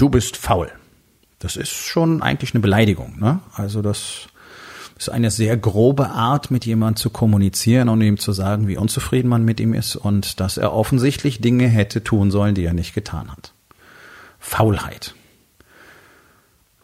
[0.00, 0.70] Du bist faul.
[1.38, 3.18] Das ist schon eigentlich eine Beleidigung.
[3.18, 3.40] Ne?
[3.54, 4.28] Also das
[4.98, 9.28] ist eine sehr grobe Art, mit jemandem zu kommunizieren und ihm zu sagen, wie unzufrieden
[9.28, 12.94] man mit ihm ist und dass er offensichtlich Dinge hätte tun sollen, die er nicht
[12.94, 13.52] getan hat.
[14.38, 15.14] Faulheit.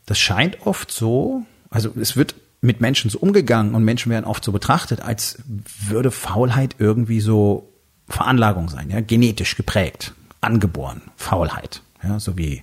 [0.07, 4.45] Das scheint oft so, also es wird mit Menschen so umgegangen und Menschen werden oft
[4.45, 5.39] so betrachtet, als
[5.87, 7.71] würde Faulheit irgendwie so
[8.09, 12.63] Veranlagung sein, ja, genetisch geprägt, angeboren, Faulheit, ja, so wie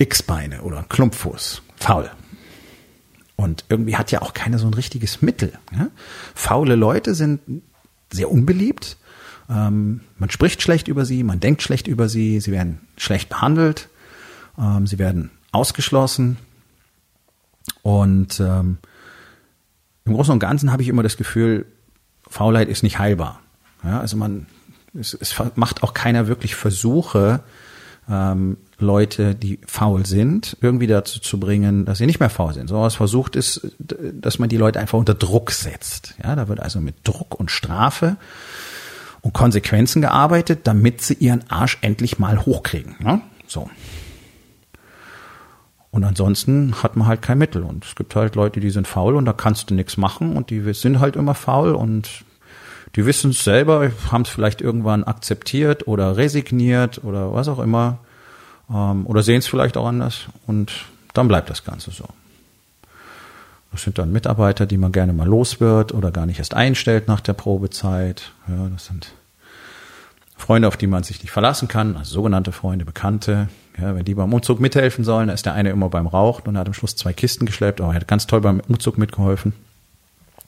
[0.00, 2.10] X-Beine oder Klumpfuß, faul.
[3.36, 5.52] Und irgendwie hat ja auch keiner so ein richtiges Mittel.
[5.72, 5.88] Ja?
[6.34, 7.40] Faule Leute sind
[8.12, 8.96] sehr unbeliebt.
[9.48, 13.88] Ähm, man spricht schlecht über sie, man denkt schlecht über sie, sie werden schlecht behandelt,
[14.58, 16.36] ähm, sie werden ausgeschlossen.
[17.82, 18.78] Und ähm,
[20.04, 21.66] im Großen und Ganzen habe ich immer das Gefühl,
[22.28, 23.40] Faulheit ist nicht heilbar.
[23.82, 24.46] Ja, also man,
[24.94, 27.40] es, es macht auch keiner wirklich Versuche,
[28.10, 32.68] ähm, Leute, die faul sind, irgendwie dazu zu bringen, dass sie nicht mehr faul sind.
[32.68, 36.14] So was versucht ist, dass man die Leute einfach unter Druck setzt.
[36.22, 38.16] Ja, da wird also mit Druck und Strafe
[39.20, 42.96] und Konsequenzen gearbeitet, damit sie ihren Arsch endlich mal hochkriegen.
[43.00, 43.20] Ne?
[43.46, 43.68] So.
[45.90, 47.62] Und ansonsten hat man halt kein Mittel.
[47.62, 50.50] Und es gibt halt Leute, die sind faul und da kannst du nichts machen und
[50.50, 52.24] die sind halt immer faul und
[52.96, 57.98] die wissen es selber, haben es vielleicht irgendwann akzeptiert oder resigniert oder was auch immer
[58.70, 60.72] ähm, oder sehen es vielleicht auch anders und
[61.14, 62.08] dann bleibt das Ganze so.
[63.72, 67.06] Das sind dann Mitarbeiter, die man gerne mal los wird oder gar nicht erst einstellt
[67.06, 68.32] nach der Probezeit.
[68.48, 69.12] Ja, das sind
[70.36, 73.48] Freunde, auf die man sich nicht verlassen kann, also sogenannte Freunde, Bekannte.
[73.78, 76.58] Ja, wenn die beim Umzug mithelfen sollen, da ist der eine immer beim Rauchen und
[76.58, 79.52] hat am Schluss zwei Kisten geschleppt, aber er hat ganz toll beim Umzug mitgeholfen.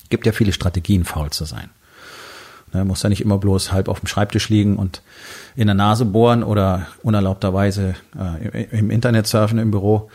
[0.09, 1.71] Gibt ja viele Strategien, faul zu sein.
[2.72, 5.03] Ne, muss ja nicht immer bloß halb auf dem Schreibtisch liegen und
[5.56, 10.10] in der Nase bohren oder unerlaubterweise äh, im Internet surfen im Büro,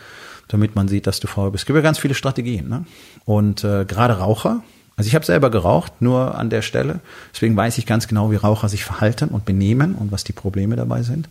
[0.47, 1.63] damit man sieht, dass du faul bist.
[1.63, 2.67] Es gibt ja ganz viele Strategien.
[2.67, 2.85] Ne?
[3.25, 4.63] Und äh, gerade Raucher,
[4.95, 6.99] also ich habe selber geraucht, nur an der Stelle.
[7.31, 10.75] Deswegen weiß ich ganz genau, wie Raucher sich verhalten und benehmen und was die Probleme
[10.75, 11.29] dabei sind.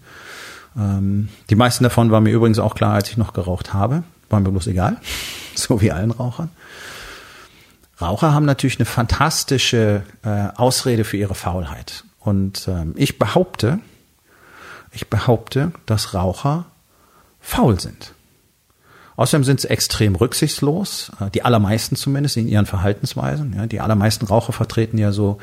[0.78, 4.04] Ähm, die meisten davon waren mir übrigens auch klar, als ich noch geraucht habe.
[4.31, 4.98] War mir bloß egal,
[5.56, 6.50] so wie allen Rauchern.
[8.01, 12.05] Raucher haben natürlich eine fantastische äh, Ausrede für ihre Faulheit.
[12.21, 13.79] Und ähm, ich behaupte,
[14.93, 16.67] ich behaupte, dass Raucher
[17.41, 18.12] faul sind.
[19.17, 23.55] Außerdem sind sie extrem rücksichtslos, äh, die allermeisten zumindest in ihren Verhaltensweisen.
[23.57, 25.39] Ja, die allermeisten Raucher vertreten ja so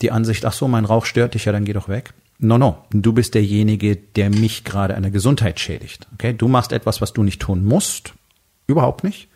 [0.00, 2.14] die Ansicht, ach so, mein Rauch stört dich ja, dann geh doch weg.
[2.38, 6.06] No, no, du bist derjenige, der mich gerade an der Gesundheit schädigt.
[6.14, 8.14] Okay, du machst etwas, was du nicht tun musst,
[8.66, 9.28] überhaupt nicht.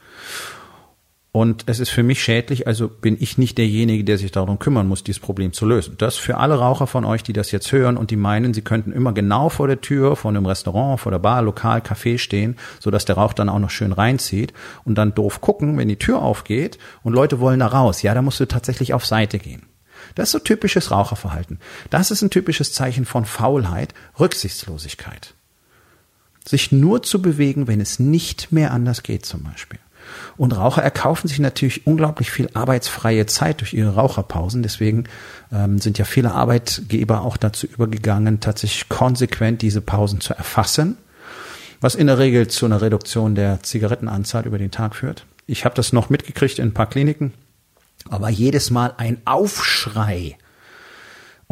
[1.34, 4.87] Und es ist für mich schädlich, also bin ich nicht derjenige, der sich darum kümmern
[4.87, 5.94] muss, dieses Problem zu lösen.
[5.97, 8.93] Das für alle Raucher von euch, die das jetzt hören und die meinen, sie könnten
[8.93, 13.06] immer genau vor der Tür von einem Restaurant, vor der Bar, Lokal, Café stehen, sodass
[13.06, 14.53] der Rauch dann auch noch schön reinzieht
[14.84, 18.03] und dann doof gucken, wenn die Tür aufgeht und Leute wollen da raus.
[18.03, 19.62] Ja, da musst du tatsächlich auf Seite gehen.
[20.15, 21.60] Das ist so typisches Raucherverhalten.
[21.88, 25.32] Das ist ein typisches Zeichen von Faulheit, Rücksichtslosigkeit.
[26.47, 29.78] Sich nur zu bewegen, wenn es nicht mehr anders geht zum Beispiel.
[30.36, 34.62] Und Raucher erkaufen sich natürlich unglaublich viel arbeitsfreie Zeit durch ihre Raucherpausen.
[34.62, 35.04] Deswegen
[35.52, 40.96] ähm, sind ja viele Arbeitgeber auch dazu übergegangen, tatsächlich konsequent diese Pausen zu erfassen,
[41.80, 45.26] was in der Regel zu einer Reduktion der Zigarettenanzahl über den Tag führt.
[45.46, 47.32] Ich habe das noch mitgekriegt in ein paar Kliniken,
[48.08, 50.36] aber jedes Mal ein Aufschrei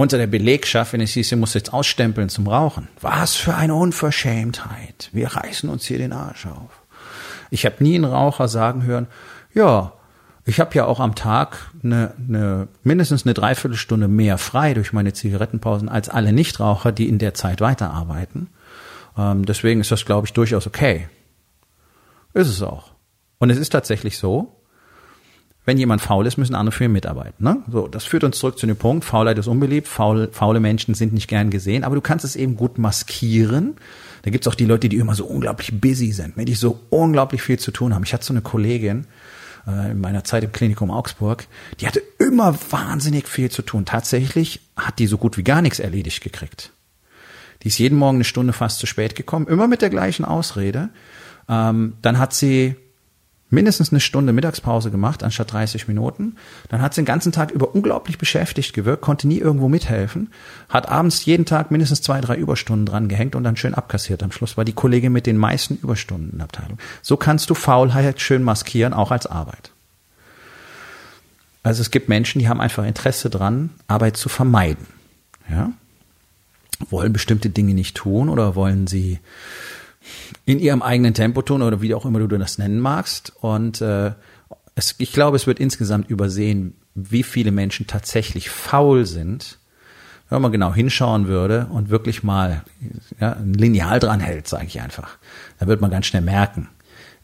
[0.00, 2.88] unter der Belegschaft, wenn es hieß, ihr muss jetzt ausstempeln zum Rauchen.
[3.02, 5.10] Was für eine Unverschämtheit.
[5.12, 6.79] Wir reißen uns hier den Arsch auf.
[7.50, 9.06] Ich habe nie einen Raucher sagen hören,
[9.52, 9.92] ja,
[10.46, 15.12] ich habe ja auch am Tag eine, eine, mindestens eine Dreiviertelstunde mehr frei durch meine
[15.12, 18.48] Zigarettenpausen als alle Nichtraucher, die in der Zeit weiterarbeiten.
[19.16, 21.08] Ähm, deswegen ist das, glaube ich, durchaus okay.
[22.32, 22.92] Ist es auch.
[23.38, 24.56] Und es ist tatsächlich so,
[25.64, 27.44] wenn jemand faul ist, müssen andere für ihn mitarbeiten.
[27.44, 27.62] Ne?
[27.70, 31.12] So, das führt uns zurück zu dem Punkt, Faulheit ist unbeliebt, faul, faule Menschen sind
[31.12, 33.76] nicht gern gesehen, aber du kannst es eben gut maskieren.
[34.22, 37.58] Da gibt's auch die Leute, die immer so unglaublich busy sind, die so unglaublich viel
[37.58, 38.04] zu tun haben.
[38.04, 39.06] Ich hatte so eine Kollegin,
[39.66, 41.46] äh, in meiner Zeit im Klinikum Augsburg,
[41.80, 43.84] die hatte immer wahnsinnig viel zu tun.
[43.84, 46.72] Tatsächlich hat die so gut wie gar nichts erledigt gekriegt.
[47.62, 50.88] Die ist jeden Morgen eine Stunde fast zu spät gekommen, immer mit der gleichen Ausrede.
[51.48, 52.76] Ähm, dann hat sie
[53.50, 56.36] mindestens eine Stunde Mittagspause gemacht, anstatt 30 Minuten.
[56.68, 60.32] Dann hat sie den ganzen Tag über unglaublich beschäftigt gewirkt, konnte nie irgendwo mithelfen,
[60.68, 64.22] hat abends jeden Tag mindestens zwei, drei Überstunden dran gehängt und dann schön abkassiert.
[64.22, 66.78] Am Schluss war die Kollegin mit den meisten Überstunden in der Abteilung.
[67.02, 69.72] So kannst du Faulheit schön maskieren, auch als Arbeit.
[71.62, 74.86] Also es gibt Menschen, die haben einfach Interesse dran, Arbeit zu vermeiden.
[75.50, 75.72] Ja?
[76.88, 79.18] Wollen bestimmte Dinge nicht tun oder wollen sie
[80.44, 83.32] in ihrem eigenen Tempo tun oder wie auch immer du das nennen magst.
[83.40, 84.12] Und äh,
[84.74, 89.58] es, ich glaube, es wird insgesamt übersehen, wie viele Menschen tatsächlich faul sind,
[90.28, 92.62] wenn man genau hinschauen würde und wirklich mal
[93.20, 95.18] ja, ein Lineal dran hält, sage ich einfach.
[95.58, 96.68] Da wird man ganz schnell merken,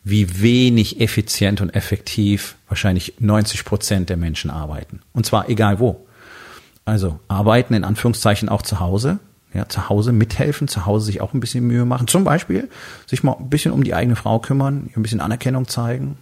[0.02, 5.00] wie wenig effizient und effektiv wahrscheinlich 90 Prozent der Menschen arbeiten.
[5.12, 6.06] Und zwar egal wo.
[6.84, 9.19] Also arbeiten in Anführungszeichen auch zu Hause,
[9.56, 12.06] ja, zu Hause mithelfen, zu Hause sich auch ein bisschen Mühe machen.
[12.06, 12.68] Zum Beispiel
[13.06, 16.18] sich mal ein bisschen um die eigene Frau kümmern, ihr ein bisschen Anerkennung zeigen,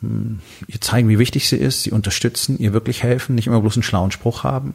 [0.00, 3.76] hm, ihr zeigen, wie wichtig sie ist, sie unterstützen, ihr wirklich helfen, nicht immer bloß
[3.76, 4.74] einen schlauen Spruch haben.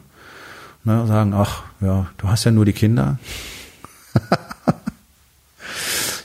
[0.84, 3.18] Ne, sagen, ach, ja, du hast ja nur die Kinder.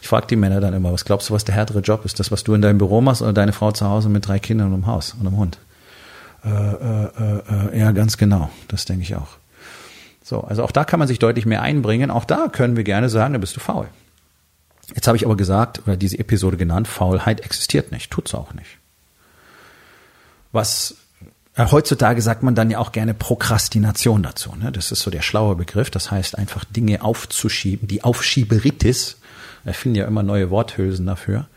[0.01, 2.19] ich frage die Männer dann immer, was glaubst du, was der härtere Job ist?
[2.19, 4.67] Das, was du in deinem Büro machst oder deine Frau zu Hause mit drei Kindern
[4.67, 5.57] und einem Haus und einem Hund?
[6.45, 8.49] Äh, äh, äh, äh ja, ganz genau.
[8.67, 9.37] Das denke ich auch.
[10.23, 12.09] So, also auch da kann man sich deutlich mehr einbringen.
[12.09, 13.87] Auch da können wir gerne sagen, da bist du faul.
[14.95, 18.77] Jetzt habe ich aber gesagt, oder diese Episode genannt, Faulheit existiert nicht, tut's auch nicht.
[20.51, 20.95] Was
[21.55, 24.53] äh, heutzutage sagt man dann ja auch gerne Prokrastination dazu.
[24.55, 24.71] Ne?
[24.71, 25.89] Das ist so der schlaue Begriff.
[25.89, 29.17] Das heißt einfach Dinge aufzuschieben, die Aufschieberitis.
[29.63, 31.47] Wir finden ja immer neue Worthülsen dafür.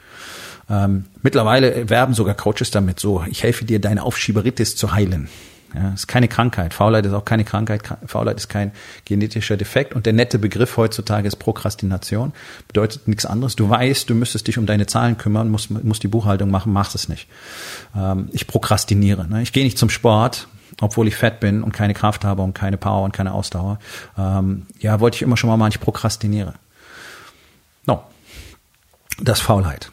[0.69, 5.29] Ähm, mittlerweile werben sogar Coaches damit so, ich helfe dir, deine Aufschieberitis zu heilen.
[5.77, 6.73] Ja, ist keine Krankheit.
[6.73, 7.83] Faulheit ist auch keine Krankheit.
[8.07, 8.73] Faulheit ist kein
[9.05, 9.95] genetischer Defekt.
[9.95, 12.33] Und der nette Begriff heutzutage ist Prokrastination.
[12.67, 13.57] Bedeutet nichts anderes.
[13.57, 16.95] Du weißt, du müsstest dich um deine Zahlen kümmern, musst, musst die Buchhaltung machen, machst
[16.95, 17.29] es nicht.
[17.95, 19.29] Ähm, ich prokrastiniere.
[19.29, 19.43] Ne?
[19.43, 20.49] Ich gehe nicht zum Sport,
[20.81, 23.79] obwohl ich fett bin und keine Kraft habe und keine Power und keine Ausdauer.
[24.17, 26.55] Ähm, ja, wollte ich immer schon mal machen, ich prokrastiniere.
[27.85, 28.03] No.
[29.21, 29.91] Das ist Faulheit.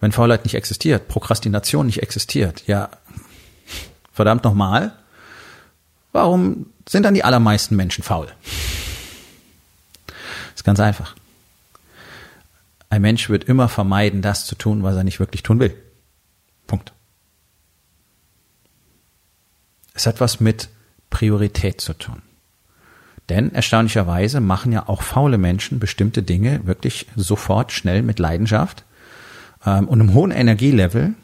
[0.00, 2.88] Wenn Faulheit nicht existiert, Prokrastination nicht existiert, ja,
[4.12, 4.92] verdammt nochmal,
[6.12, 8.28] warum sind dann die allermeisten Menschen faul?
[10.60, 11.16] ist ganz einfach.
[12.90, 15.74] Ein Mensch wird immer vermeiden, das zu tun, was er nicht wirklich tun will.
[16.66, 16.92] Punkt.
[19.94, 20.68] Es hat was mit
[21.08, 22.22] Priorität zu tun.
[23.28, 28.84] Denn erstaunlicherweise machen ja auch faule Menschen bestimmte Dinge wirklich sofort, schnell, mit Leidenschaft
[29.64, 31.14] ähm, und einem hohen Energielevel,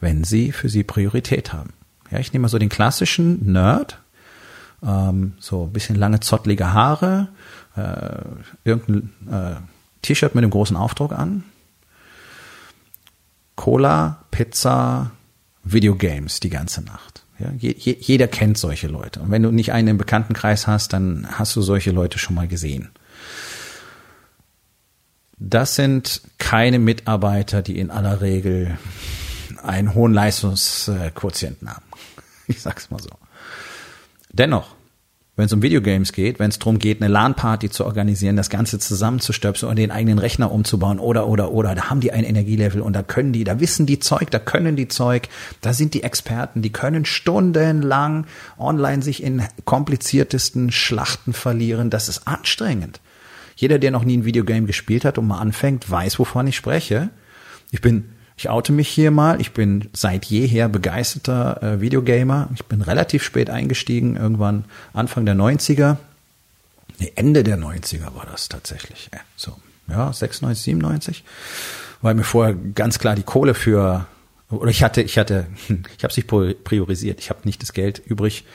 [0.00, 1.72] wenn sie für sie Priorität haben.
[2.10, 3.98] Ja, ich nehme mal so den klassischen Nerd,
[4.82, 7.28] ähm, so ein bisschen lange zottlige Haare,
[7.76, 8.22] äh,
[8.64, 9.56] irgendein äh,
[10.02, 11.44] T-Shirt mit einem großen Aufdruck an,
[13.54, 15.10] Cola, Pizza,
[15.64, 17.24] Videogames die ganze Nacht.
[17.38, 19.20] Ja, je, je, jeder kennt solche Leute.
[19.20, 22.48] Und wenn du nicht einen im Bekanntenkreis hast, dann hast du solche Leute schon mal
[22.48, 22.90] gesehen.
[25.38, 28.78] Das sind keine Mitarbeiter, die in aller Regel
[29.62, 31.89] einen hohen Leistungsquotienten haben.
[32.56, 33.10] Ich sag's mal so.
[34.32, 34.74] Dennoch,
[35.36, 38.78] wenn es um Videogames geht, wenn es darum geht, eine LAN-Party zu organisieren, das Ganze
[38.78, 42.92] zusammenzustöpseln und den eigenen Rechner umzubauen oder, oder, oder, da haben die ein Energielevel und
[42.92, 45.28] da können die, da wissen die Zeug, da können die Zeug,
[45.60, 48.26] da sind die Experten, die können stundenlang
[48.58, 51.88] online sich in kompliziertesten Schlachten verlieren.
[51.88, 53.00] Das ist anstrengend.
[53.56, 57.08] Jeder, der noch nie ein Videogame gespielt hat und mal anfängt, weiß, wovon ich spreche.
[57.70, 62.48] Ich bin, ich oute mich hier mal, ich bin seit jeher begeisterter äh, Videogamer.
[62.54, 65.98] Ich bin relativ spät eingestiegen, irgendwann Anfang der 90er.
[66.98, 69.10] Nee, Ende der 90er war das tatsächlich.
[69.12, 69.56] Ja, so,
[69.88, 71.22] ja, 96, 97.
[72.00, 74.06] Weil mir vorher ganz klar die Kohle für
[74.48, 75.46] oder ich hatte, ich hatte,
[75.98, 77.20] ich habe sich priorisiert.
[77.20, 78.46] Ich habe nicht das Geld übrig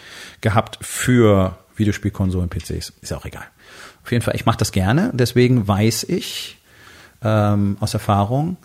[0.42, 2.92] gehabt für Videospielkonsolen, PCs.
[3.02, 3.46] Ist auch egal.
[4.04, 5.12] Auf jeden Fall, ich mache das gerne.
[5.14, 6.58] Deswegen weiß ich
[7.22, 8.58] ähm, aus Erfahrung,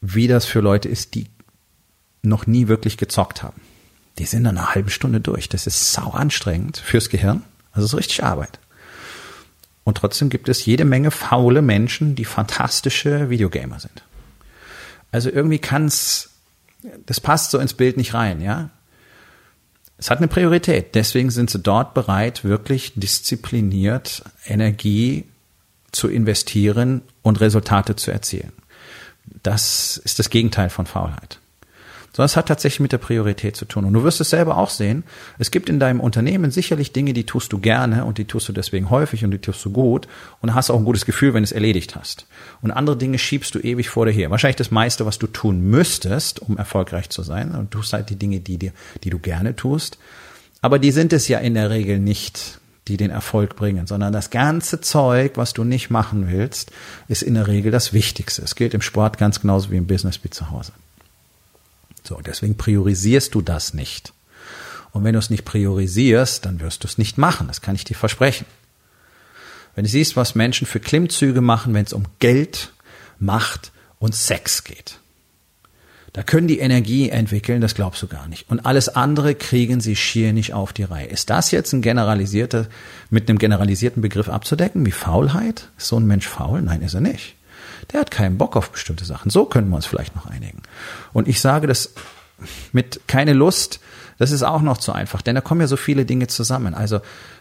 [0.00, 1.26] wie das für Leute ist, die
[2.22, 3.60] noch nie wirklich gezockt haben.
[4.18, 5.48] Die sind dann eine halbe Stunde durch.
[5.48, 7.42] Das ist sau anstrengend fürs Gehirn.
[7.74, 8.58] Das ist richtig Arbeit.
[9.84, 14.02] Und trotzdem gibt es jede Menge faule Menschen, die fantastische Videogamer sind.
[15.12, 16.30] Also irgendwie kann's,
[17.04, 18.70] das passt so ins Bild nicht rein, ja
[19.98, 20.94] es hat eine Priorität.
[20.94, 25.24] Deswegen sind sie dort bereit, wirklich diszipliniert Energie
[25.92, 28.52] zu investieren und Resultate zu erzielen.
[29.42, 31.38] Das ist das Gegenteil von Faulheit
[32.16, 33.84] sondern es hat tatsächlich mit der Priorität zu tun.
[33.84, 35.04] Und du wirst es selber auch sehen.
[35.38, 38.54] Es gibt in deinem Unternehmen sicherlich Dinge, die tust du gerne und die tust du
[38.54, 40.08] deswegen häufig und die tust du gut
[40.40, 42.26] und hast auch ein gutes Gefühl, wenn du es erledigt hast.
[42.62, 44.30] Und andere Dinge schiebst du ewig vor dir her.
[44.30, 47.54] Wahrscheinlich das meiste, was du tun müsstest, um erfolgreich zu sein.
[47.54, 48.72] Und du tust halt die Dinge, die dir,
[49.04, 49.98] die du gerne tust.
[50.62, 54.30] Aber die sind es ja in der Regel nicht die den Erfolg bringen, sondern das
[54.30, 56.70] ganze Zeug, was du nicht machen willst,
[57.08, 58.42] ist in der Regel das Wichtigste.
[58.42, 60.72] Es gilt im Sport ganz genauso wie im Business wie zu Hause.
[62.04, 64.12] So, deswegen priorisierst du das nicht.
[64.92, 67.48] Und wenn du es nicht priorisierst, dann wirst du es nicht machen.
[67.48, 68.46] Das kann ich dir versprechen.
[69.74, 72.72] Wenn du siehst, was Menschen für Klimmzüge machen, wenn es um Geld,
[73.18, 74.98] Macht und Sex geht.
[76.16, 78.48] Da können die Energie entwickeln, das glaubst du gar nicht.
[78.48, 81.08] Und alles andere kriegen sie schier nicht auf die Reihe.
[81.08, 82.68] Ist das jetzt ein generalisierter,
[83.10, 85.68] mit einem generalisierten Begriff abzudecken, wie Faulheit?
[85.76, 86.62] Ist so ein Mensch faul?
[86.62, 87.34] Nein, ist er nicht.
[87.92, 89.30] Der hat keinen Bock auf bestimmte Sachen.
[89.30, 90.62] So können wir uns vielleicht noch einigen.
[91.12, 91.92] Und ich sage das
[92.72, 93.80] mit keine Lust,
[94.16, 96.72] das ist auch noch zu einfach, denn da kommen ja so viele Dinge zusammen.
[96.72, 97.00] Also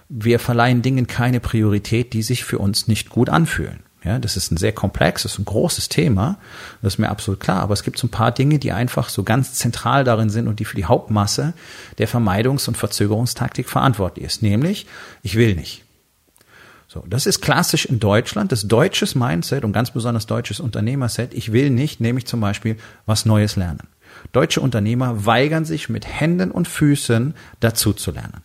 [0.10, 3.85] wir verleihen Dingen keine Priorität, die sich für uns nicht gut anfühlen.
[4.06, 6.38] Ja, das ist ein sehr komplexes, ein großes Thema.
[6.84, 7.62] Das ist mir absolut klar.
[7.62, 10.60] Aber es gibt so ein paar Dinge, die einfach so ganz zentral darin sind und
[10.60, 11.54] die für die Hauptmasse
[11.98, 14.44] der Vermeidungs- und Verzögerungstaktik verantwortlich ist.
[14.44, 14.86] Nämlich,
[15.24, 15.84] ich will nicht.
[16.88, 21.34] So, das ist klassisch in Deutschland, das deutsches Mindset und ganz besonders deutsches Unternehmerset.
[21.34, 23.88] Ich will nicht, nämlich zum Beispiel was Neues lernen.
[24.32, 28.45] Deutsche Unternehmer weigern sich mit Händen und Füßen dazu zu lernen.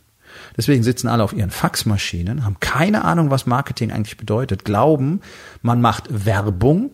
[0.56, 5.20] Deswegen sitzen alle auf ihren Faxmaschinen, haben keine Ahnung, was Marketing eigentlich bedeutet, glauben,
[5.62, 6.90] man macht Werbung,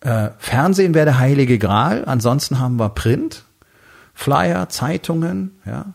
[0.00, 3.44] äh, Fernsehen wäre der heilige Gral, ansonsten haben wir Print,
[4.14, 5.94] Flyer, Zeitungen, ja.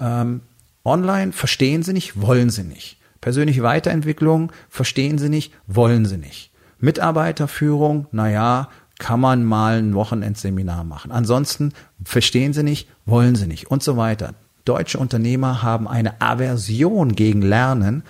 [0.00, 0.40] Ähm,
[0.84, 2.98] online verstehen sie nicht, wollen sie nicht.
[3.20, 6.50] Persönliche Weiterentwicklung verstehen sie nicht, wollen sie nicht.
[6.80, 8.68] Mitarbeiterführung, naja,
[8.98, 11.12] kann man mal ein Wochenendseminar machen.
[11.12, 11.72] Ansonsten
[12.04, 14.34] verstehen sie nicht, wollen sie nicht und so weiter.
[14.64, 18.04] Deutsche Unternehmer haben eine Aversion gegen Lernen,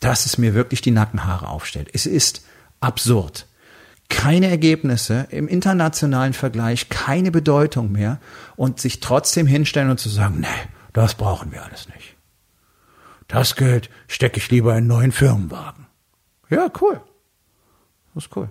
[0.00, 1.88] dass es mir wirklich die Nackenhaare aufstellt.
[1.92, 2.44] Es ist
[2.80, 3.46] absurd.
[4.08, 8.18] Keine Ergebnisse im internationalen Vergleich, keine Bedeutung mehr
[8.56, 10.46] und sich trotzdem hinstellen und zu sagen, nee,
[10.92, 12.16] das brauchen wir alles nicht.
[13.28, 15.86] Das Geld stecke ich lieber in einen neuen Firmenwagen.
[16.48, 17.00] Ja, cool.
[18.14, 18.48] Das ist cool.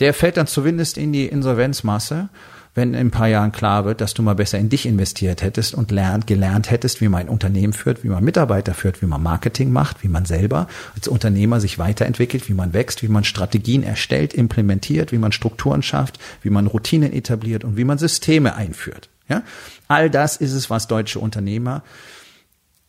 [0.00, 2.28] Der fällt dann zumindest in die Insolvenzmasse,
[2.78, 5.74] wenn in ein paar Jahren klar wird, dass du mal besser in dich investiert hättest
[5.74, 9.20] und lernt, gelernt hättest, wie man ein Unternehmen führt, wie man Mitarbeiter führt, wie man
[9.20, 13.82] Marketing macht, wie man selber als Unternehmer sich weiterentwickelt, wie man wächst, wie man Strategien
[13.82, 19.08] erstellt, implementiert, wie man Strukturen schafft, wie man Routinen etabliert und wie man Systeme einführt.
[19.28, 19.42] Ja?
[19.88, 21.82] All das ist es, was deutsche Unternehmer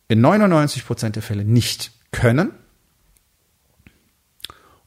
[0.07, 2.51] in 99 Prozent der Fälle nicht können.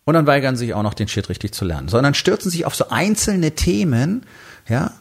[0.04, 2.74] Und dann weigern sich auch noch den Shit richtig zu lernen, sondern stürzen sich auf
[2.74, 4.26] so einzelne Themen,
[4.68, 4.92] ja,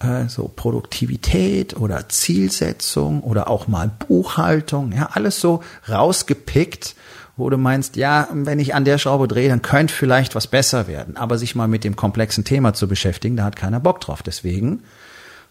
[0.00, 6.94] äh, so Produktivität oder Zielsetzung oder auch mal Buchhaltung, ja, alles so rausgepickt,
[7.36, 10.86] wo du meinst, ja, wenn ich an der Schraube drehe, dann könnte vielleicht was besser
[10.86, 11.16] werden.
[11.16, 14.22] Aber sich mal mit dem komplexen Thema zu beschäftigen, da hat keiner Bock drauf.
[14.22, 14.82] Deswegen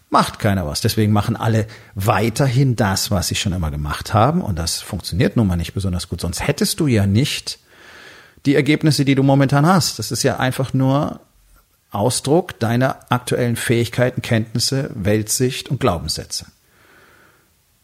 [0.08, 0.80] macht keiner was.
[0.80, 4.42] Deswegen machen alle weiterhin das, was sie schon immer gemacht haben.
[4.42, 6.20] Und das funktioniert nun mal nicht besonders gut.
[6.20, 7.58] Sonst hättest du ja nicht
[8.46, 9.98] die Ergebnisse, die du momentan hast.
[9.98, 11.20] Das ist ja einfach nur
[11.92, 16.46] Ausdruck deiner aktuellen Fähigkeiten, Kenntnisse, Weltsicht und Glaubenssätze.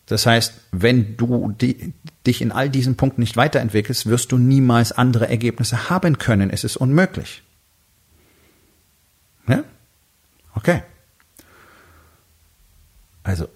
[0.07, 1.93] Das heißt, wenn du die,
[2.27, 6.49] dich in all diesen Punkten nicht weiterentwickelst, wirst du niemals andere Ergebnisse haben können.
[6.49, 7.43] Es ist unmöglich.
[9.47, 9.65] Ja?
[10.55, 10.83] Okay.
[13.23, 13.49] Also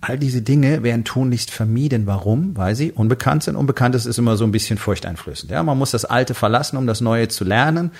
[0.00, 2.06] all diese Dinge werden tunlichst vermieden.
[2.06, 2.56] Warum?
[2.56, 3.54] Weil sie unbekannt sind.
[3.54, 5.52] Unbekanntes ist immer so ein bisschen furchteinflößend.
[5.52, 7.92] Ja, man muss das Alte verlassen, um das Neue zu lernen.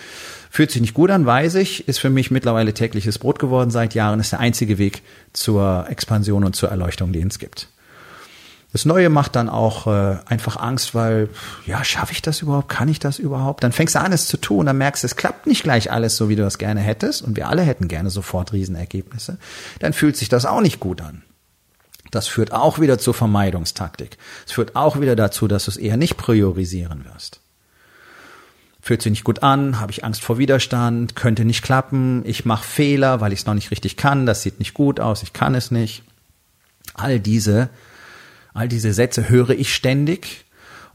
[0.53, 1.87] Fühlt sich nicht gut an, weiß ich.
[1.89, 4.19] Ist für mich mittlerweile tägliches Brot geworden seit Jahren.
[4.19, 5.03] Ist der einzige Weg
[5.33, 7.69] zur Expansion und zur Erleuchtung, den es gibt.
[8.73, 11.29] Das Neue macht dann auch äh, einfach Angst, weil,
[11.67, 12.69] ja, schaffe ich das überhaupt?
[12.69, 13.65] Kann ich das überhaupt?
[13.65, 16.17] Dann fängst du an, es zu tun, dann merkst du, es klappt nicht gleich alles
[16.17, 17.23] so, wie du das gerne hättest.
[17.23, 19.39] Und wir alle hätten gerne sofort Riesenergebnisse.
[19.81, 21.23] Dann fühlt sich das auch nicht gut an.
[22.11, 24.19] Das führt auch wieder zur Vermeidungstaktik.
[24.47, 27.40] Es führt auch wieder dazu, dass du es eher nicht priorisieren wirst.
[28.83, 32.65] Fühlt sich nicht gut an, habe ich Angst vor Widerstand, könnte nicht klappen, ich mache
[32.65, 35.55] Fehler, weil ich es noch nicht richtig kann, das sieht nicht gut aus, ich kann
[35.55, 36.03] es nicht.
[36.95, 37.71] All diese
[38.53, 40.45] All diese Sätze höre ich ständig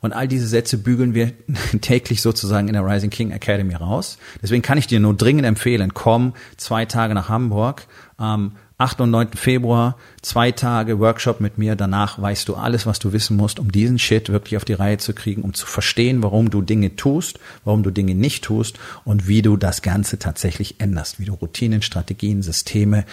[0.02, 1.32] und all diese Sätze bügeln wir
[1.82, 4.18] täglich sozusagen in der Rising King Academy raus.
[4.42, 7.88] Deswegen kann ich dir nur dringend empfehlen, komm zwei Tage nach Hamburg.
[8.20, 9.02] Ähm, 8.
[9.02, 9.30] und 9.
[9.36, 11.78] Februar, zwei Tage Workshop mit mir.
[11.78, 14.98] Danach weißt du alles, was du wissen musst, um diesen Shit wirklich auf die Reihe
[14.98, 19.30] zu kriegen, um zu verstehen, warum du Dinge tust, warum du Dinge nicht tust und
[19.30, 23.06] wie du das Ganze tatsächlich änderst, wie du Routinen, Strategien, Systeme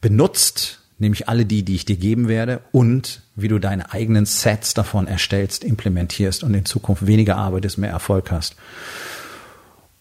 [0.00, 4.74] benutzt, nämlich alle die, die ich dir geben werde und wie du deine eigenen Sets
[4.74, 8.56] davon erstellst, implementierst und in Zukunft weniger arbeitest, mehr Erfolg hast.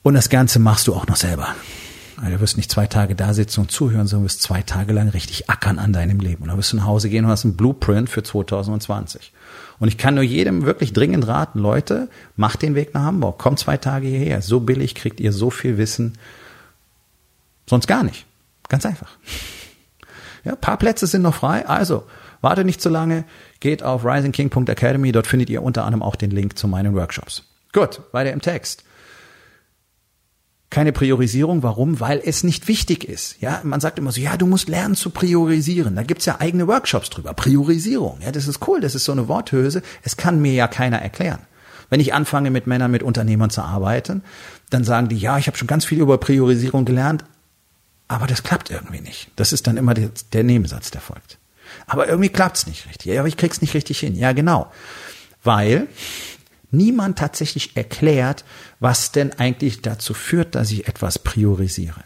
[0.01, 1.53] Und das Ganze machst du auch noch selber.
[2.19, 5.51] Du wirst nicht zwei Tage da sitzen und zuhören, sondern wirst zwei Tage lang richtig
[5.51, 6.41] ackern an deinem Leben.
[6.41, 9.33] Und dann wirst du nach Hause gehen und hast einen Blueprint für 2020.
[9.79, 13.59] Und ich kann nur jedem wirklich dringend raten, Leute, macht den Weg nach Hamburg, kommt
[13.59, 14.41] zwei Tage hierher.
[14.41, 16.17] So billig kriegt ihr so viel Wissen.
[17.69, 18.25] Sonst gar nicht.
[18.67, 19.11] Ganz einfach.
[20.43, 21.67] Ja, paar Plätze sind noch frei.
[21.67, 22.03] Also,
[22.41, 23.25] warte nicht zu lange.
[23.59, 25.11] Geht auf risingking.academy.
[25.11, 27.43] Dort findet ihr unter anderem auch den Link zu meinen Workshops.
[27.73, 28.86] Gut, weiter im Text
[30.69, 31.63] keine Priorisierung.
[31.63, 31.99] Warum?
[31.99, 33.41] Weil es nicht wichtig ist.
[33.41, 35.95] Ja, man sagt immer so, ja, du musst lernen zu priorisieren.
[35.95, 37.33] Da gibt's ja eigene Workshops drüber.
[37.33, 38.19] Priorisierung.
[38.21, 38.81] Ja, das ist cool.
[38.81, 39.81] Das ist so eine Worthülse.
[40.03, 41.39] Es kann mir ja keiner erklären.
[41.89, 44.21] Wenn ich anfange, mit Männern, mit Unternehmern zu arbeiten,
[44.69, 47.23] dann sagen die, ja, ich habe schon ganz viel über Priorisierung gelernt,
[48.09, 49.29] aber das klappt irgendwie nicht.
[49.37, 51.37] Das ist dann immer der, der Nebensatz, der folgt.
[51.85, 53.05] Aber irgendwie klappt's nicht richtig.
[53.13, 54.15] Ja, aber ich krieg's nicht richtig hin.
[54.15, 54.69] Ja, genau.
[55.43, 55.87] Weil
[56.71, 58.43] niemand tatsächlich erklärt,
[58.79, 62.03] was denn eigentlich dazu führt, dass ich etwas priorisiere.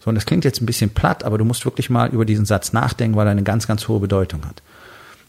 [0.00, 2.46] So, und das klingt jetzt ein bisschen platt, aber du musst wirklich mal über diesen
[2.46, 4.62] Satz nachdenken, weil er eine ganz, ganz hohe Bedeutung hat.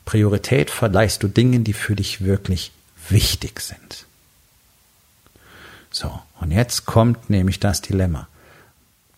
[0.06, 2.72] Priorität verleihst du Dingen, die für dich wirklich
[3.10, 4.06] wichtig sind.
[5.91, 8.27] So, und jetzt kommt nämlich das Dilemma.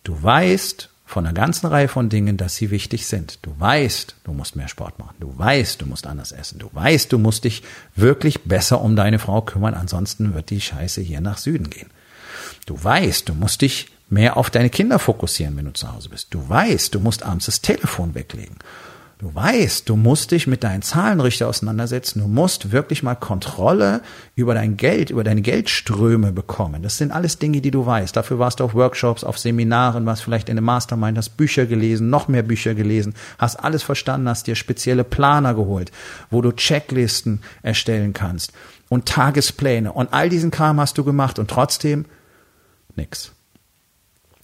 [0.02, 3.38] Du weißt, von einer ganzen Reihe von Dingen, dass sie wichtig sind.
[3.42, 5.14] Du weißt, du musst mehr Sport machen.
[5.20, 6.58] Du weißt, du musst anders essen.
[6.58, 7.62] Du weißt, du musst dich
[7.94, 11.90] wirklich besser um deine Frau kümmern, ansonsten wird die Scheiße hier nach Süden gehen.
[12.66, 16.32] Du weißt, du musst dich mehr auf deine Kinder fokussieren, wenn du zu Hause bist.
[16.32, 18.56] Du weißt, du musst abends das Telefon weglegen.
[19.24, 22.20] Du weißt, du musst dich mit deinen Zahlenrichter auseinandersetzen.
[22.20, 24.02] Du musst wirklich mal Kontrolle
[24.34, 26.82] über dein Geld, über deine Geldströme bekommen.
[26.82, 28.14] Das sind alles Dinge, die du weißt.
[28.14, 32.10] Dafür warst du auf Workshops, auf Seminaren, warst vielleicht in einem Mastermind, hast Bücher gelesen,
[32.10, 35.90] noch mehr Bücher gelesen, hast alles verstanden, hast dir spezielle Planer geholt,
[36.28, 38.52] wo du Checklisten erstellen kannst
[38.90, 42.04] und Tagespläne und all diesen Kram hast du gemacht und trotzdem
[42.94, 43.32] nix.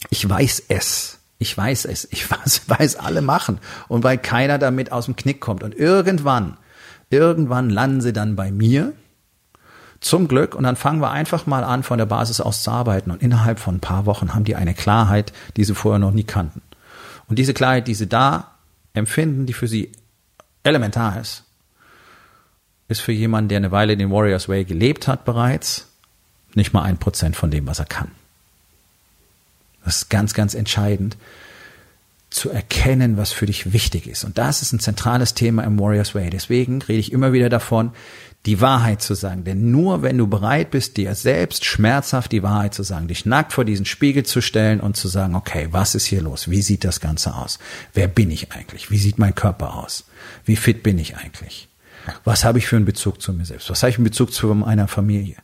[0.09, 1.20] Ich weiß es.
[1.41, 2.07] Ich weiß es.
[2.13, 3.59] Ich weiß, weiß alle machen.
[3.89, 5.65] Und weil keiner damit aus dem Knick kommt.
[5.65, 6.57] Und irgendwann,
[7.09, 8.93] irgendwann landen sie dann bei mir.
[10.01, 10.55] Zum Glück.
[10.55, 13.11] Und dann fangen wir einfach mal an, von der Basis aus zu arbeiten.
[13.11, 16.25] Und innerhalb von ein paar Wochen haben die eine Klarheit, die sie vorher noch nie
[16.25, 16.63] kannten.
[17.27, 18.53] Und diese Klarheit, die sie da
[18.93, 19.93] empfinden, die für sie
[20.63, 21.45] elementar ist,
[22.89, 25.87] ist für jemanden, der eine Weile den Warriors Way gelebt hat bereits,
[26.55, 28.11] nicht mal ein Prozent von dem, was er kann.
[29.85, 31.17] Das ist ganz, ganz entscheidend,
[32.31, 34.25] zu erkennen, was für dich wichtig ist.
[34.25, 36.31] Und das ist ein zentrales Thema im Warriors Way.
[36.31, 37.91] Deswegen rede ich immer wieder davon,
[38.47, 39.45] die Wahrheit zu sagen.
[39.45, 43.53] Denn nur wenn du bereit bist, dir selbst schmerzhaft die Wahrheit zu sagen, dich nackt
[43.53, 46.49] vor diesen Spiegel zu stellen und zu sagen, okay, was ist hier los?
[46.49, 47.59] Wie sieht das Ganze aus?
[47.93, 48.91] Wer bin ich eigentlich?
[48.91, 50.05] Wie sieht mein Körper aus?
[50.45, 51.69] Wie fit bin ich eigentlich?
[52.25, 53.69] Was habe ich für einen Bezug zu mir selbst?
[53.69, 55.37] Was habe ich für einen Bezug zu meiner Familie?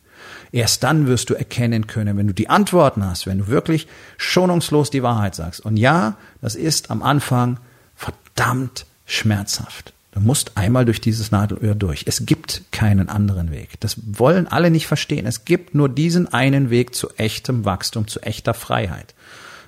[0.53, 4.91] Erst dann wirst du erkennen können, wenn du die Antworten hast, wenn du wirklich schonungslos
[4.91, 5.61] die Wahrheit sagst.
[5.61, 7.59] Und ja, das ist am Anfang
[7.95, 9.93] verdammt schmerzhaft.
[10.13, 12.05] Du musst einmal durch dieses Nadelöhr durch.
[12.07, 13.79] Es gibt keinen anderen Weg.
[13.81, 15.27] Das wollen alle nicht verstehen.
[15.27, 19.15] Es gibt nur diesen einen Weg zu echtem Wachstum, zu echter Freiheit.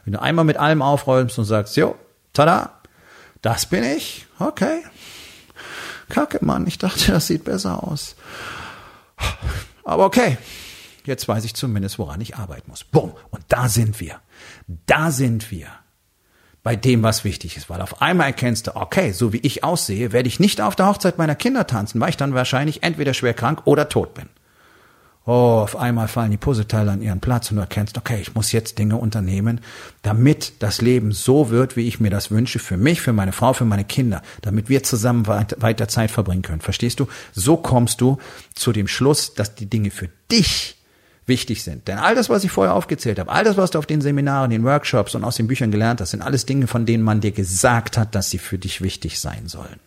[0.05, 1.97] Wenn du einmal mit allem aufräumst und sagst, jo,
[2.33, 2.73] tada,
[3.43, 4.81] das bin ich, okay.
[6.09, 8.17] Kacke, Mann, ich dachte, das sieht besser aus.
[9.85, 10.38] Aber okay,
[11.09, 12.85] Jetzt weiß ich zumindest, woran ich arbeiten muss.
[12.85, 13.12] Bumm.
[13.31, 14.16] Und da sind wir.
[14.87, 15.68] Da sind wir.
[16.62, 17.71] Bei dem, was wichtig ist.
[17.71, 20.87] Weil auf einmal erkennst du, okay, so wie ich aussehe, werde ich nicht auf der
[20.87, 24.29] Hochzeit meiner Kinder tanzen, weil ich dann wahrscheinlich entweder schwer krank oder tot bin.
[25.25, 28.53] Oh, auf einmal fallen die Puzzleteile an ihren Platz und du erkennst, okay, ich muss
[28.53, 29.61] jetzt Dinge unternehmen,
[30.03, 33.53] damit das Leben so wird, wie ich mir das wünsche, für mich, für meine Frau,
[33.53, 36.62] für meine Kinder, damit wir zusammen weiter Zeit verbringen können.
[36.62, 37.09] Verstehst du?
[37.33, 38.18] So kommst du
[38.55, 40.78] zu dem Schluss, dass die Dinge für dich
[41.29, 41.87] wichtig sind.
[41.88, 44.51] Denn all das, was ich vorher aufgezählt habe, all das, was du auf den Seminaren,
[44.51, 47.33] den Workshops und aus den Büchern gelernt hast, sind alles Dinge, von denen man dir
[47.33, 49.81] gesagt hat, dass sie für dich wichtig sein sollen.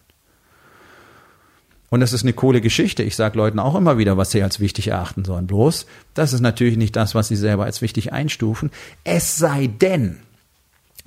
[1.90, 3.04] Und das ist eine coole Geschichte.
[3.04, 5.46] Ich sage Leuten auch immer wieder, was sie als wichtig erachten sollen.
[5.46, 8.72] Bloß, das ist natürlich nicht das, was sie selber als wichtig einstufen.
[9.04, 10.20] Es sei denn,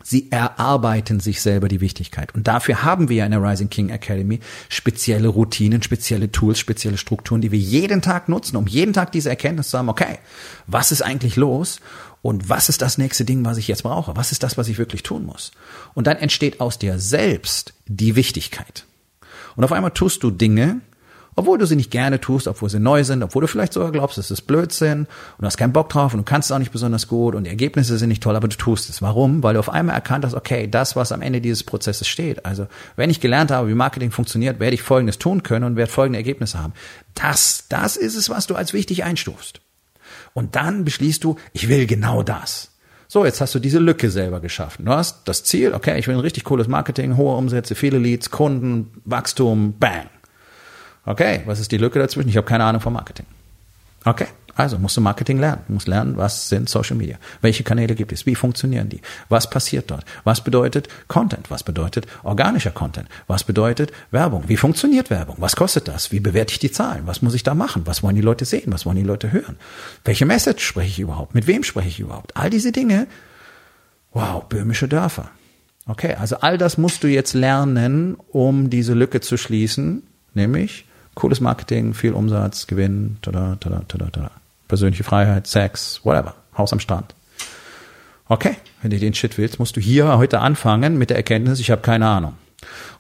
[0.07, 2.35] Sie erarbeiten sich selber die Wichtigkeit.
[2.35, 4.39] Und dafür haben wir ja in der Rising King Academy
[4.69, 9.31] spezielle Routinen, spezielle Tools, spezielle Strukturen, die wir jeden Tag nutzen, um jeden Tag diese
[9.31, 10.19] Erkenntnis zu haben, okay,
[10.67, 11.81] was ist eigentlich los?
[12.21, 14.15] Und was ist das nächste Ding, was ich jetzt brauche?
[14.15, 15.53] Was ist das, was ich wirklich tun muss?
[15.95, 18.85] Und dann entsteht aus dir selbst die Wichtigkeit.
[19.57, 20.83] Und auf einmal tust du Dinge,
[21.37, 24.19] obwohl du sie nicht gerne tust, obwohl sie neu sind, obwohl du vielleicht sogar glaubst,
[24.19, 25.09] es ist Blödsinn und
[25.41, 27.51] du hast keinen Bock drauf und du kannst es auch nicht besonders gut und die
[27.51, 29.03] Ergebnisse sind nicht toll, aber du tust es.
[29.03, 29.43] Warum?
[29.43, 32.67] Weil du auf einmal erkannt hast, okay, das, was am Ende dieses Prozesses steht, also
[32.97, 36.19] wenn ich gelernt habe, wie Marketing funktioniert, werde ich Folgendes tun können und werde folgende
[36.19, 36.73] Ergebnisse haben.
[37.15, 39.61] Das, das ist es, was du als wichtig einstufst.
[40.33, 42.71] Und dann beschließt du, ich will genau das.
[43.07, 44.87] So, jetzt hast du diese Lücke selber geschaffen.
[44.87, 48.31] Du hast das Ziel, okay, ich will ein richtig cooles Marketing, hohe Umsätze, viele Leads,
[48.31, 50.09] Kunden, Wachstum, bang.
[51.07, 52.29] Okay, was ist die Lücke dazwischen?
[52.29, 53.27] Ich habe keine Ahnung vom Marketing.
[54.05, 55.63] Okay, also musst du Marketing lernen.
[55.67, 57.17] Du musst lernen, was sind Social Media?
[57.41, 58.27] Welche Kanäle gibt es?
[58.27, 59.01] Wie funktionieren die?
[59.29, 60.05] Was passiert dort?
[60.25, 61.51] Was bedeutet Content?
[61.51, 63.09] Was bedeutet organischer Content?
[63.27, 64.45] Was bedeutet Werbung?
[64.47, 65.37] Wie funktioniert Werbung?
[65.39, 66.13] Was kostet das?
[66.13, 67.07] Wie bewerte ich die Zahlen?
[67.07, 67.83] Was muss ich da machen?
[67.87, 68.73] Was wollen die Leute sehen?
[68.73, 69.57] Was wollen die Leute hören?
[70.05, 71.35] Welche Message spreche ich überhaupt?
[71.35, 72.37] Mit wem spreche ich überhaupt?
[72.37, 73.07] All diese Dinge.
[74.13, 75.31] Wow, böhmische Dörfer.
[75.87, 81.41] Okay, also all das musst du jetzt lernen, um diese Lücke zu schließen, nämlich cooles
[81.41, 84.31] Marketing, viel Umsatz, Gewinn, tada, tada, tada, tada.
[84.69, 87.15] persönliche Freiheit, Sex, whatever, Haus am Strand.
[88.27, 91.71] Okay, wenn du den Shit willst, musst du hier heute anfangen mit der Erkenntnis, ich
[91.71, 92.35] habe keine Ahnung.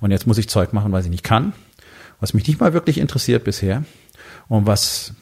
[0.00, 1.54] Und jetzt muss ich Zeug machen, was ich nicht kann,
[2.20, 3.84] was mich nicht mal wirklich interessiert bisher
[4.48, 5.14] und was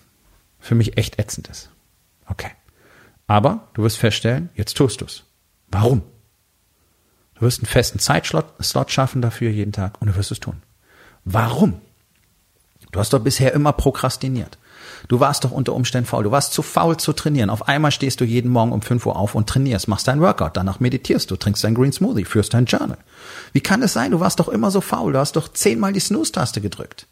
[0.59, 1.71] für mich echt ätzend ist.
[2.27, 2.51] Okay.
[3.27, 5.25] Aber du wirst feststellen, jetzt tust du's.
[5.69, 6.03] Warum?
[7.35, 10.63] Du wirst einen festen Zeitslot schaffen dafür jeden Tag und du wirst es tun.
[11.25, 11.81] Warum?
[12.93, 14.59] Du hast doch bisher immer prokrastiniert.
[15.09, 16.25] Du warst doch unter Umständen faul.
[16.25, 17.51] Du warst zu faul zu trainieren.
[17.51, 20.57] Auf einmal stehst du jeden Morgen um 5 Uhr auf und trainierst, machst dein Workout,
[20.57, 22.99] danach meditierst du, trinkst dein Green Smoothie, führst dein Journal.
[23.53, 24.13] Wie kann es sein?
[24.13, 25.13] Du warst doch immer so faul.
[25.13, 27.07] Du hast doch zehnmal die Snooze-Taste gedrückt.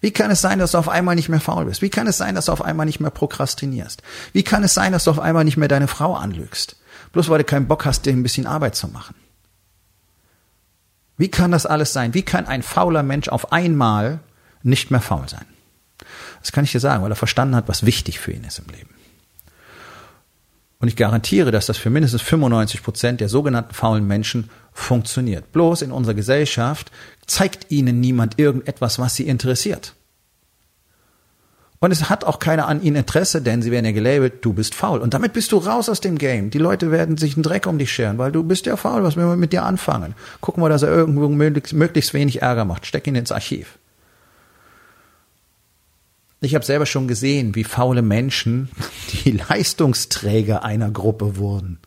[0.00, 1.80] Wie kann es sein, dass du auf einmal nicht mehr faul bist?
[1.80, 4.02] Wie kann es sein, dass du auf einmal nicht mehr prokrastinierst?
[4.32, 6.76] Wie kann es sein, dass du auf einmal nicht mehr deine Frau anlügst?
[7.12, 9.14] Bloß weil du keinen Bock hast, dir ein bisschen Arbeit zu machen.
[11.16, 12.12] Wie kann das alles sein?
[12.12, 14.20] Wie kann ein fauler Mensch auf einmal
[14.66, 15.44] nicht mehr faul sein.
[16.40, 18.66] Das kann ich dir sagen, weil er verstanden hat, was wichtig für ihn ist im
[18.66, 18.90] Leben.
[20.78, 25.52] Und ich garantiere, dass das für mindestens 95 Prozent der sogenannten faulen Menschen funktioniert.
[25.52, 26.92] Bloß in unserer Gesellschaft
[27.26, 29.94] zeigt ihnen niemand irgendetwas, was sie interessiert.
[31.78, 34.74] Und es hat auch keiner an ihnen Interesse, denn sie werden ja gelabelt, du bist
[34.74, 35.00] faul.
[35.00, 36.50] Und damit bist du raus aus dem Game.
[36.50, 39.02] Die Leute werden sich einen Dreck um dich scheren, weil du bist ja faul.
[39.02, 40.14] Was will man mit dir anfangen?
[40.40, 42.86] Gucken wir, dass er irgendwo möglichst wenig Ärger macht.
[42.86, 43.78] Steck ihn ins Archiv.
[46.40, 48.68] Ich habe selber schon gesehen, wie faule Menschen
[49.24, 51.78] die Leistungsträger einer Gruppe wurden.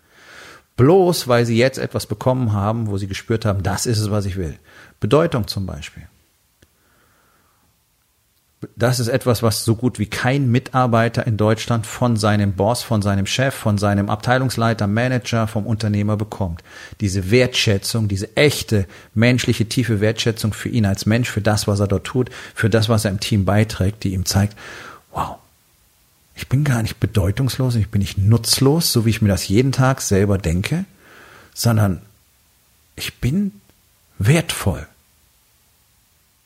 [0.75, 4.25] Bloß weil sie jetzt etwas bekommen haben, wo sie gespürt haben, das ist es, was
[4.25, 4.57] ich will.
[4.99, 6.08] Bedeutung zum Beispiel
[8.75, 13.01] das ist etwas, was so gut wie kein Mitarbeiter in Deutschland von seinem Boss, von
[13.01, 16.61] seinem Chef, von seinem Abteilungsleiter, Manager, vom Unternehmer bekommt.
[16.99, 21.87] Diese Wertschätzung, diese echte menschliche, tiefe Wertschätzung für ihn als Mensch, für das, was er
[21.87, 24.57] dort tut, für das, was er im Team beiträgt, die ihm zeigt,
[25.11, 25.37] wow,
[26.35, 29.71] ich bin gar nicht bedeutungslos, ich bin nicht nutzlos, so wie ich mir das jeden
[29.71, 30.83] Tag selber denke,
[31.53, 32.01] sondern
[32.97, 33.53] ich bin
[34.17, 34.85] wertvoll.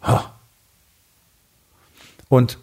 [0.05, 0.19] Oh.
[2.33, 2.57] Und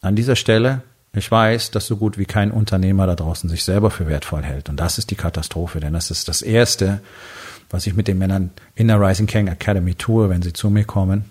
[0.00, 3.92] an dieser Stelle, ich weiß, dass so gut wie kein Unternehmer da draußen sich selber
[3.92, 4.68] für wertvoll hält.
[4.68, 7.02] Und das ist die Katastrophe, denn das ist das Erste,
[7.70, 10.82] was ich mit den Männern in der Rising King Academy tue, wenn sie zu mir
[10.82, 11.26] kommen,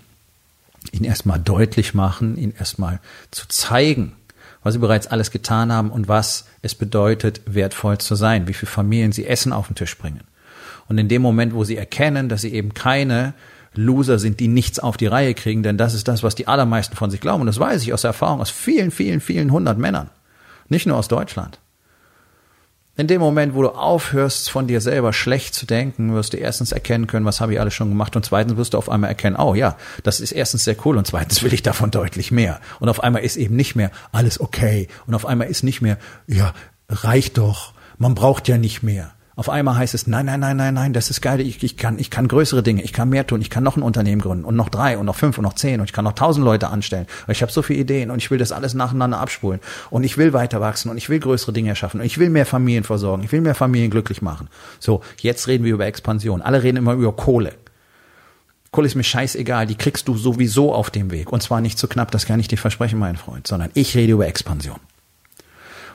[0.93, 4.13] ihnen erstmal deutlich machen, ihnen erstmal zu zeigen,
[4.63, 8.71] was sie bereits alles getan haben und was es bedeutet, wertvoll zu sein, wie viele
[8.71, 10.21] Familien sie Essen auf den Tisch bringen.
[10.87, 13.33] Und in dem Moment, wo sie erkennen, dass sie eben keine
[13.73, 16.95] Loser sind, die nichts auf die Reihe kriegen, denn das ist das, was die allermeisten
[16.95, 17.41] von sich glauben.
[17.41, 20.09] Und das weiß ich aus Erfahrung aus vielen, vielen, vielen hundert Männern.
[20.67, 21.59] Nicht nur aus Deutschland.
[22.97, 26.73] In dem Moment, wo du aufhörst, von dir selber schlecht zu denken, wirst du erstens
[26.73, 29.37] erkennen können, was habe ich alles schon gemacht und zweitens wirst du auf einmal erkennen,
[29.37, 32.59] oh ja, das ist erstens sehr cool und zweitens will ich davon deutlich mehr.
[32.81, 35.97] Und auf einmal ist eben nicht mehr alles okay und auf einmal ist nicht mehr,
[36.27, 36.53] ja,
[36.89, 39.13] reicht doch, man braucht ja nicht mehr.
[39.35, 41.97] Auf einmal heißt es, nein, nein, nein, nein, nein, das ist geil, ich, ich, kann,
[41.99, 44.57] ich kann größere Dinge, ich kann mehr tun, ich kann noch ein Unternehmen gründen und
[44.57, 47.07] noch drei und noch fünf und noch zehn und ich kann noch tausend Leute anstellen.
[47.29, 50.33] Ich habe so viele Ideen und ich will das alles nacheinander abspulen und ich will
[50.33, 53.31] weiter wachsen und ich will größere Dinge erschaffen und ich will mehr Familien versorgen, ich
[53.31, 54.49] will mehr Familien glücklich machen.
[54.79, 56.41] So, jetzt reden wir über Expansion.
[56.41, 57.53] Alle reden immer über Kohle.
[58.71, 61.31] Kohle ist mir scheißegal, die kriegst du sowieso auf dem Weg.
[61.31, 64.13] Und zwar nicht zu knapp, das kann ich dir versprechen, mein Freund, sondern ich rede
[64.13, 64.79] über Expansion.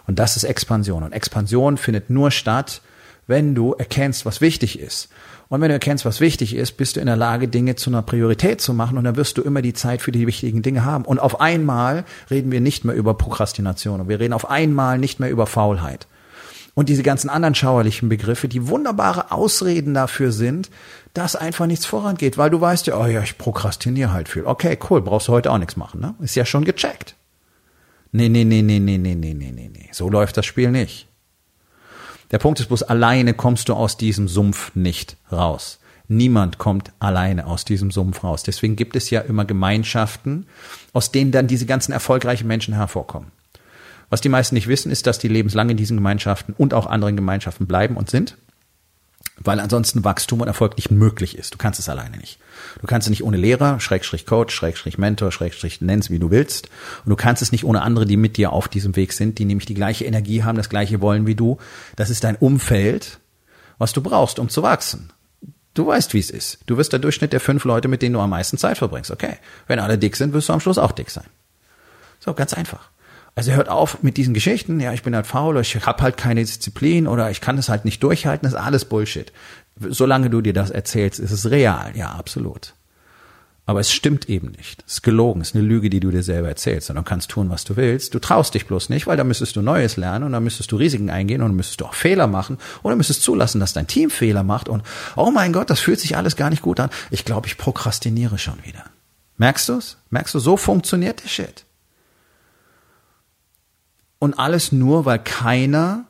[0.07, 1.03] Und das ist Expansion.
[1.03, 2.83] Und Expansion findet nur statt,
[3.26, 5.08] wenn du erkennst, was wichtig ist.
[5.48, 8.02] Und wenn du erkennst, was wichtig ist, bist du in der Lage, Dinge zu einer
[8.02, 11.04] Priorität zu machen und dann wirst du immer die Zeit für die wichtigen Dinge haben.
[11.04, 15.20] Und auf einmal reden wir nicht mehr über Prokrastination und wir reden auf einmal nicht
[15.20, 16.08] mehr über Faulheit.
[16.74, 20.68] Und diese ganzen anderen schauerlichen Begriffe, die wunderbare Ausreden dafür sind,
[21.14, 24.44] dass einfach nichts vorangeht, weil du weißt ja, oh ja, ich prokrastiniere halt viel.
[24.44, 26.14] Okay, cool, brauchst du heute auch nichts machen, ne?
[26.20, 27.16] Ist ja schon gecheckt.
[28.12, 29.88] Nee, nee, nee, nee, nee, nee, nee, nee, nee, nee.
[29.92, 31.08] So läuft das Spiel nicht.
[32.30, 35.78] Der Punkt ist bloß, alleine kommst du aus diesem Sumpf nicht raus.
[36.08, 38.42] Niemand kommt alleine aus diesem Sumpf raus.
[38.42, 40.46] Deswegen gibt es ja immer Gemeinschaften,
[40.92, 43.30] aus denen dann diese ganzen erfolgreichen Menschen hervorkommen.
[44.08, 47.16] Was die meisten nicht wissen, ist, dass die lebenslang in diesen Gemeinschaften und auch anderen
[47.16, 48.36] Gemeinschaften bleiben und sind
[49.38, 51.54] weil ansonsten Wachstum und Erfolg nicht möglich ist.
[51.54, 52.38] Du kannst es alleine nicht.
[52.80, 56.68] Du kannst es nicht ohne Lehrer, Schrägstrich Coach, Schrägstrich Mentor, Schrägstrich nenn's wie du willst.
[57.04, 59.44] Und du kannst es nicht ohne andere, die mit dir auf diesem Weg sind, die
[59.44, 61.58] nämlich die gleiche Energie haben, das gleiche wollen wie du.
[61.96, 63.20] Das ist dein Umfeld,
[63.78, 65.12] was du brauchst, um zu wachsen.
[65.74, 66.58] Du weißt, wie es ist.
[66.66, 69.10] Du wirst der Durchschnitt der fünf Leute, mit denen du am meisten Zeit verbringst.
[69.10, 69.36] Okay.
[69.66, 71.26] Wenn alle dick sind, wirst du am Schluss auch dick sein.
[72.18, 72.88] So, ganz einfach.
[73.37, 76.40] Also hört auf mit diesen Geschichten, ja, ich bin halt faul, ich habe halt keine
[76.40, 79.31] Disziplin oder ich kann es halt nicht durchhalten, das ist alles Bullshit.
[79.79, 82.72] Solange du dir das erzählst, ist es real, ja, absolut.
[83.66, 84.85] Aber es stimmt eben nicht.
[84.87, 86.88] Es ist gelogen, es ist eine Lüge, die du dir selber erzählst.
[86.88, 88.14] Und du kannst tun, was du willst.
[88.14, 90.77] Du traust dich bloß nicht, weil da müsstest du Neues lernen und dann müsstest du
[90.77, 93.88] Risiken eingehen und dann müsstest du auch Fehler machen und dann müsstest zulassen, dass dein
[93.88, 94.83] Team Fehler macht und
[95.16, 96.90] oh mein Gott, das fühlt sich alles gar nicht gut an.
[97.11, 98.85] Ich glaube, ich prokrastiniere schon wieder.
[99.37, 99.99] Merkst du's?
[100.11, 101.65] Merkst du, so funktioniert der Shit.
[104.18, 106.07] Und alles nur, weil keiner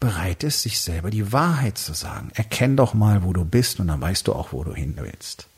[0.00, 2.30] bereit ist, sich selber die Wahrheit zu sagen.
[2.34, 5.48] Erkenn doch mal, wo du bist und dann weißt du auch, wo du hin willst.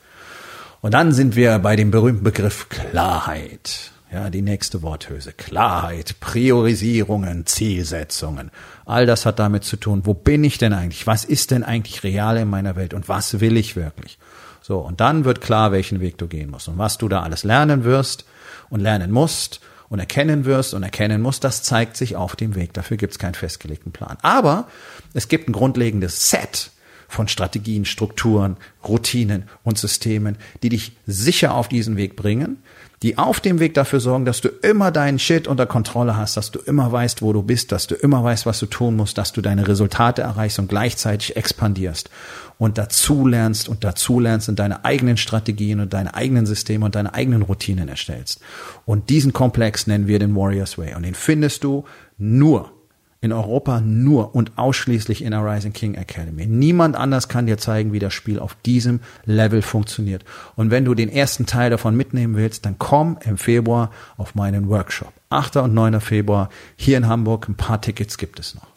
[0.80, 3.90] Und dann sind wir bei dem berühmten Begriff Klarheit.
[4.10, 5.32] Ja, die nächste Worthülse.
[5.32, 8.50] Klarheit, Priorisierungen, Zielsetzungen.
[8.86, 11.06] All das hat damit zu tun, wo bin ich denn eigentlich?
[11.06, 14.18] Was ist denn eigentlich real in meiner Welt und was will ich wirklich?
[14.62, 17.44] So, und dann wird klar, welchen Weg du gehen musst und was du da alles
[17.44, 18.24] lernen wirst
[18.70, 22.72] und lernen musst und erkennen wirst und erkennen musst, das zeigt sich auf dem Weg.
[22.74, 24.18] Dafür gibt es keinen festgelegten Plan.
[24.22, 24.68] Aber
[25.14, 26.70] es gibt ein grundlegendes Set
[27.08, 32.58] von Strategien, Strukturen, Routinen und Systemen, die dich sicher auf diesen Weg bringen,
[33.02, 36.50] die auf dem Weg dafür sorgen, dass du immer deinen Shit unter Kontrolle hast, dass
[36.50, 39.32] du immer weißt, wo du bist, dass du immer weißt, was du tun musst, dass
[39.32, 42.10] du deine Resultate erreichst und gleichzeitig expandierst
[42.58, 46.94] und dazu lernst und dazu lernst und deine eigenen Strategien und deine eigenen Systeme und
[46.94, 48.40] deine eigenen Routinen erstellst.
[48.84, 51.84] Und diesen Komplex nennen wir den Warriors Way und den findest du
[52.18, 52.72] nur
[53.20, 56.46] in Europa nur und ausschließlich in der Rising King Academy.
[56.46, 60.24] Niemand anders kann dir zeigen, wie das Spiel auf diesem Level funktioniert.
[60.54, 64.68] Und wenn du den ersten Teil davon mitnehmen willst, dann komm im Februar auf meinen
[64.68, 65.12] Workshop.
[65.30, 65.56] 8.
[65.56, 66.00] und 9.
[66.00, 67.48] Februar hier in Hamburg.
[67.48, 68.68] Ein paar Tickets gibt es noch.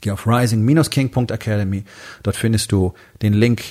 [0.00, 1.84] Geh auf rising-king.academy.
[2.22, 3.62] Dort findest du den Link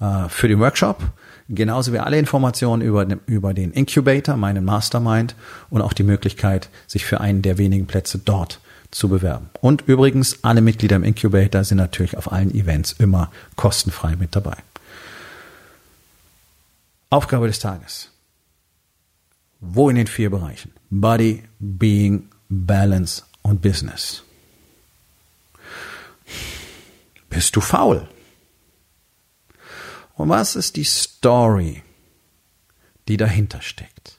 [0.00, 1.02] äh, für den Workshop,
[1.48, 5.34] genauso wie alle Informationen über, über den Incubator, meinen Mastermind
[5.68, 8.60] und auch die Möglichkeit, sich für einen der wenigen Plätze dort
[8.92, 9.50] zu bewerben.
[9.60, 14.56] Und übrigens, alle Mitglieder im Incubator sind natürlich auf allen Events immer kostenfrei mit dabei.
[17.10, 18.10] Aufgabe des Tages.
[19.60, 20.72] Wo in den vier Bereichen?
[20.90, 24.22] Body, Being, Balance und Business.
[27.28, 28.08] Bist du faul?
[30.14, 31.82] Und was ist die Story,
[33.08, 34.18] die dahinter steckt?